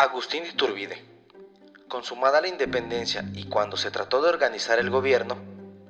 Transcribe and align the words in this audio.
Agustín 0.00 0.46
Iturbide. 0.46 1.04
Consumada 1.86 2.40
la 2.40 2.48
independencia 2.48 3.22
y 3.34 3.44
cuando 3.44 3.76
se 3.76 3.90
trató 3.90 4.22
de 4.22 4.30
organizar 4.30 4.78
el 4.78 4.88
gobierno, 4.88 5.36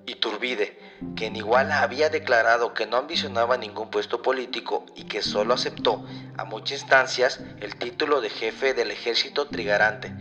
Iturbide, 0.05 0.77
que 1.15 1.27
en 1.27 1.37
Iguala 1.37 1.81
había 1.83 2.09
declarado 2.09 2.75
que 2.75 2.87
no 2.87 2.97
ambicionaba 2.97 3.57
ningún 3.57 3.89
puesto 3.89 4.21
político 4.21 4.85
y 4.97 5.05
que 5.05 5.23
solo 5.23 5.55
aceptó 5.55 6.05
a 6.37 6.43
muchas 6.43 6.81
instancias 6.81 7.41
el 7.61 7.77
título 7.77 8.21
de 8.21 8.31
jefe 8.31 8.75
del 8.75 8.91
ejército 8.91 9.47
trigarante, 9.47 10.13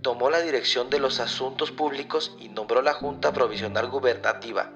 tomó 0.00 0.30
la 0.30 0.40
dirección 0.40 0.88
de 0.88 0.98
los 0.98 1.20
asuntos 1.20 1.70
públicos 1.72 2.34
y 2.40 2.48
nombró 2.48 2.80
la 2.80 2.94
Junta 2.94 3.34
Provisional 3.34 3.90
Gubernativa, 3.90 4.70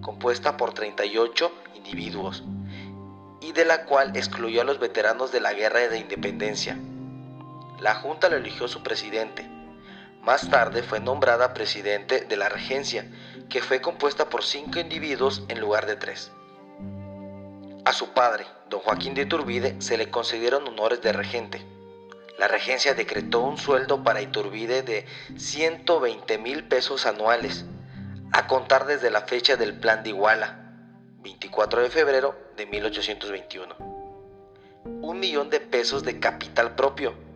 compuesta 0.00 0.56
por 0.56 0.74
38 0.74 1.52
individuos, 1.76 2.42
y 3.40 3.52
de 3.52 3.64
la 3.64 3.84
cual 3.84 4.16
excluyó 4.16 4.62
a 4.62 4.64
los 4.64 4.80
veteranos 4.80 5.30
de 5.30 5.40
la 5.40 5.52
Guerra 5.52 5.86
de 5.86 5.98
Independencia. 6.00 6.76
La 7.82 7.96
Junta 7.96 8.28
lo 8.28 8.36
eligió 8.36 8.68
su 8.68 8.84
presidente. 8.84 9.44
Más 10.20 10.48
tarde 10.48 10.84
fue 10.84 11.00
nombrada 11.00 11.52
presidente 11.52 12.20
de 12.20 12.36
la 12.36 12.48
regencia, 12.48 13.10
que 13.50 13.60
fue 13.60 13.80
compuesta 13.80 14.28
por 14.28 14.44
cinco 14.44 14.78
individuos 14.78 15.42
en 15.48 15.58
lugar 15.58 15.86
de 15.86 15.96
tres. 15.96 16.30
A 17.84 17.92
su 17.92 18.10
padre, 18.10 18.46
don 18.70 18.78
Joaquín 18.78 19.14
de 19.14 19.22
Iturbide, 19.22 19.82
se 19.82 19.98
le 19.98 20.10
concedieron 20.10 20.68
honores 20.68 21.02
de 21.02 21.12
regente. 21.12 21.60
La 22.38 22.46
regencia 22.46 22.94
decretó 22.94 23.40
un 23.40 23.58
sueldo 23.58 24.04
para 24.04 24.22
Iturbide 24.22 24.82
de 24.82 25.04
120 25.36 26.38
mil 26.38 26.68
pesos 26.68 27.04
anuales, 27.04 27.64
a 28.30 28.46
contar 28.46 28.86
desde 28.86 29.10
la 29.10 29.22
fecha 29.22 29.56
del 29.56 29.76
plan 29.76 30.04
de 30.04 30.10
Iguala, 30.10 30.76
24 31.18 31.82
de 31.82 31.90
febrero 31.90 32.36
de 32.56 32.64
1821. 32.64 33.74
Un 34.84 35.18
millón 35.18 35.50
de 35.50 35.58
pesos 35.58 36.04
de 36.04 36.20
capital 36.20 36.76
propio, 36.76 37.31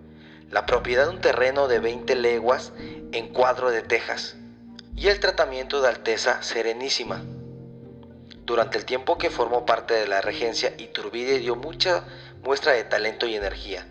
la 0.51 0.65
propiedad 0.65 1.05
de 1.05 1.11
un 1.11 1.21
terreno 1.21 1.67
de 1.67 1.81
20 1.81 2.15
leguas 2.15 2.73
en 3.13 3.29
Cuadro 3.29 3.71
de 3.71 3.83
Texas 3.83 4.37
y 4.95 5.09
el 5.09 5.19
tratamiento 5.19 5.83
de 5.83 5.89
Alteza 5.89 6.43
Serenísima. 6.43 7.23
Durante 8.45 8.79
el 8.79 8.85
tiempo 8.85 9.19
que 9.19 9.29
formó 9.31 9.67
parte 9.67 9.95
de 9.95 10.07
la 10.07 10.21
regencia, 10.21 10.73
Iturbide 10.79 11.41
dio 11.41 11.57
mucha 11.57 12.05
muestra 12.45 12.73
de 12.73 12.85
talento 12.85 13.27
y 13.27 13.35
energía. 13.35 13.89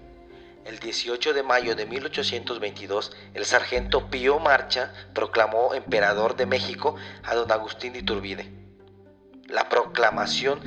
El 0.64 0.80
18 0.80 1.34
de 1.34 1.44
mayo 1.44 1.76
de 1.76 1.86
1822, 1.86 3.12
el 3.34 3.46
sargento 3.46 4.10
Pío 4.10 4.40
Marcha 4.40 4.94
proclamó 5.14 5.76
emperador 5.76 6.38
de 6.38 6.46
México 6.46 6.96
a 7.24 7.36
don 7.36 7.52
Agustín 7.52 7.94
de 7.94 8.00
Iturbide. 8.00 8.52
La 9.48 9.68
proclamación 9.68 10.62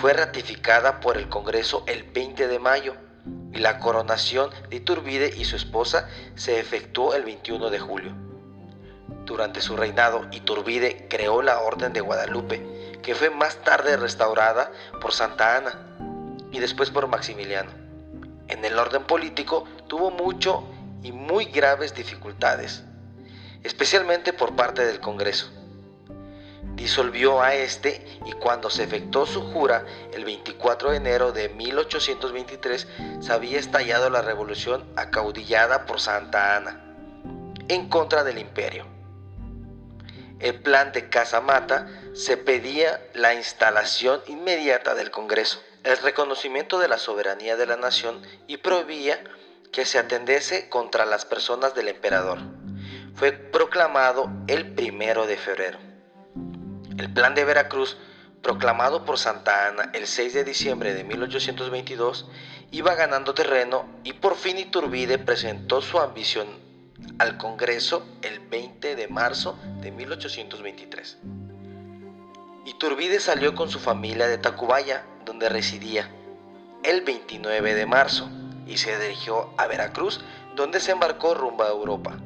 fue 0.00 0.14
ratificada 0.14 1.00
por 1.00 1.18
el 1.18 1.28
Congreso 1.28 1.84
el 1.86 2.02
20 2.02 2.48
de 2.48 2.58
mayo 2.58 2.96
y 3.54 3.58
la 3.58 3.78
coronación 3.78 4.50
de 4.68 4.76
Iturbide 4.76 5.32
y 5.36 5.44
su 5.44 5.56
esposa 5.56 6.08
se 6.34 6.58
efectuó 6.58 7.14
el 7.14 7.24
21 7.24 7.70
de 7.70 7.78
julio. 7.78 8.12
Durante 9.24 9.60
su 9.60 9.76
reinado, 9.76 10.26
Iturbide 10.32 11.06
creó 11.08 11.40
la 11.40 11.60
Orden 11.60 11.92
de 11.92 12.00
Guadalupe, 12.00 12.98
que 13.02 13.14
fue 13.14 13.30
más 13.30 13.56
tarde 13.62 13.96
restaurada 13.96 14.70
por 15.00 15.12
Santa 15.12 15.56
Ana 15.56 15.96
y 16.50 16.58
después 16.58 16.90
por 16.90 17.06
Maximiliano. 17.06 17.70
En 18.48 18.64
el 18.64 18.78
orden 18.78 19.04
político 19.04 19.64
tuvo 19.88 20.10
mucho 20.10 20.64
y 21.02 21.12
muy 21.12 21.46
graves 21.46 21.94
dificultades, 21.94 22.82
especialmente 23.62 24.32
por 24.32 24.56
parte 24.56 24.84
del 24.84 25.00
Congreso 25.00 25.63
disolvió 26.84 27.40
a 27.40 27.54
este 27.54 28.04
y 28.26 28.32
cuando 28.32 28.68
se 28.68 28.84
efectuó 28.84 29.24
su 29.24 29.40
jura 29.40 29.86
el 30.12 30.22
24 30.22 30.90
de 30.90 30.98
enero 30.98 31.32
de 31.32 31.48
1823 31.48 32.86
se 33.20 33.32
había 33.32 33.58
estallado 33.58 34.10
la 34.10 34.20
revolución 34.20 34.84
acaudillada 34.94 35.86
por 35.86 35.98
Santa 35.98 36.58
Ana 36.58 36.84
en 37.68 37.88
contra 37.88 38.22
del 38.22 38.36
imperio. 38.36 38.86
El 40.40 40.60
plan 40.60 40.92
de 40.92 41.08
Casamata 41.08 41.88
se 42.12 42.36
pedía 42.36 43.00
la 43.14 43.32
instalación 43.32 44.20
inmediata 44.26 44.94
del 44.94 45.10
Congreso, 45.10 45.62
el 45.84 45.96
reconocimiento 45.96 46.78
de 46.78 46.88
la 46.88 46.98
soberanía 46.98 47.56
de 47.56 47.64
la 47.64 47.76
nación 47.76 48.20
y 48.46 48.58
prohibía 48.58 49.24
que 49.72 49.86
se 49.86 49.98
atendiese 49.98 50.68
contra 50.68 51.06
las 51.06 51.24
personas 51.24 51.74
del 51.74 51.88
emperador. 51.88 52.40
Fue 53.14 53.32
proclamado 53.32 54.30
el 54.48 54.74
primero 54.74 55.26
de 55.26 55.38
febrero. 55.38 55.83
El 56.96 57.12
plan 57.12 57.34
de 57.34 57.44
Veracruz, 57.44 57.96
proclamado 58.40 59.04
por 59.04 59.18
Santa 59.18 59.68
Ana 59.68 59.90
el 59.94 60.06
6 60.06 60.32
de 60.32 60.44
diciembre 60.44 60.94
de 60.94 61.02
1822, 61.02 62.26
iba 62.70 62.94
ganando 62.94 63.34
terreno 63.34 63.86
y 64.04 64.12
por 64.12 64.36
fin 64.36 64.58
Iturbide 64.58 65.18
presentó 65.18 65.80
su 65.80 65.98
ambición 65.98 66.46
al 67.18 67.36
Congreso 67.36 68.06
el 68.22 68.38
20 68.38 68.94
de 68.94 69.08
marzo 69.08 69.58
de 69.80 69.90
1823. 69.90 71.18
Iturbide 72.66 73.18
salió 73.18 73.54
con 73.54 73.68
su 73.68 73.80
familia 73.80 74.28
de 74.28 74.38
Tacubaya, 74.38 75.04
donde 75.24 75.48
residía, 75.48 76.08
el 76.84 77.00
29 77.00 77.74
de 77.74 77.86
marzo 77.86 78.30
y 78.66 78.76
se 78.76 78.98
dirigió 78.98 79.52
a 79.58 79.66
Veracruz, 79.66 80.20
donde 80.54 80.78
se 80.78 80.92
embarcó 80.92 81.34
rumbo 81.34 81.64
a 81.64 81.68
Europa. 81.68 82.16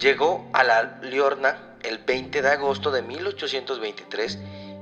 Llegó 0.00 0.48
a 0.52 0.64
la 0.64 0.98
Liorna 1.02 1.67
el 1.82 1.98
20 1.98 2.42
de 2.42 2.48
agosto 2.48 2.90
de 2.90 3.02
1823 3.02 4.38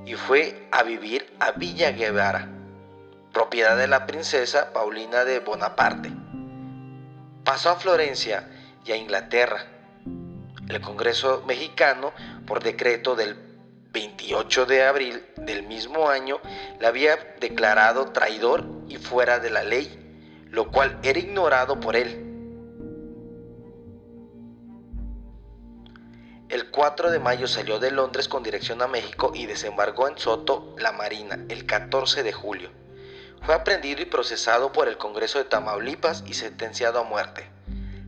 y 0.06 0.14
fue 0.14 0.68
a 0.70 0.82
vivir 0.82 1.32
a 1.40 1.52
Villa 1.52 1.92
Guevara, 1.92 2.48
propiedad 3.32 3.76
de 3.76 3.88
la 3.88 4.06
princesa 4.06 4.72
Paulina 4.72 5.24
de 5.24 5.40
Bonaparte. 5.40 6.10
Pasó 7.44 7.70
a 7.70 7.76
Florencia 7.76 8.48
y 8.84 8.92
a 8.92 8.96
Inglaterra. 8.96 9.66
El 10.68 10.80
Congreso 10.80 11.44
mexicano, 11.46 12.12
por 12.46 12.62
decreto 12.62 13.14
del 13.14 13.36
28 13.92 14.66
de 14.66 14.84
abril 14.84 15.24
del 15.36 15.62
mismo 15.62 16.08
año, 16.08 16.40
le 16.80 16.86
había 16.86 17.16
declarado 17.40 18.12
traidor 18.12 18.64
y 18.88 18.96
fuera 18.96 19.38
de 19.38 19.50
la 19.50 19.62
ley, 19.62 20.46
lo 20.50 20.70
cual 20.70 20.98
era 21.02 21.18
ignorado 21.18 21.78
por 21.78 21.96
él 21.96 22.25
El 26.48 26.70
4 26.70 27.10
de 27.10 27.18
mayo 27.18 27.48
salió 27.48 27.80
de 27.80 27.90
Londres 27.90 28.28
con 28.28 28.44
dirección 28.44 28.80
a 28.80 28.86
México 28.86 29.32
y 29.34 29.46
desembarcó 29.46 30.06
en 30.06 30.16
Soto, 30.16 30.76
la 30.78 30.92
Marina, 30.92 31.44
el 31.48 31.66
14 31.66 32.22
de 32.22 32.32
julio. 32.32 32.70
Fue 33.42 33.52
aprendido 33.52 34.00
y 34.00 34.04
procesado 34.04 34.70
por 34.70 34.86
el 34.86 34.96
Congreso 34.96 35.38
de 35.38 35.44
Tamaulipas 35.44 36.22
y 36.24 36.34
sentenciado 36.34 37.00
a 37.00 37.02
muerte. 37.02 37.50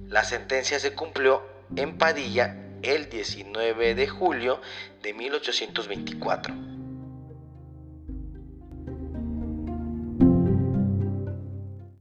La 0.07 0.23
sentencia 0.23 0.79
se 0.79 0.95
cumplió 0.95 1.43
en 1.75 1.99
Padilla 1.99 2.57
el 2.83 3.11
19 3.11 3.97
de 3.97 4.07
julio 4.07 4.61
de 5.03 5.15
1824. 5.15 6.78